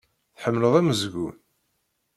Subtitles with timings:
[0.37, 1.35] Tḥemmleḍ amezgun?